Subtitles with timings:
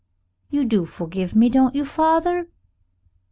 [0.49, 2.47] You do forgive me, don't you, father?"